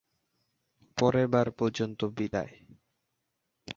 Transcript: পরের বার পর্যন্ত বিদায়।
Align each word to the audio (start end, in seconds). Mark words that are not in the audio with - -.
পরের 0.97 1.27
বার 1.27 1.47
পর্যন্ত 1.51 1.99
বিদায়। 2.17 2.53